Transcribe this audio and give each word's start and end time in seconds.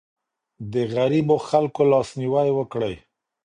د 0.73 0.75
غريبو 0.93 1.35
خلګو 1.47 1.83
لاسنيوی 1.91 2.49
وکړئ. 2.53 2.95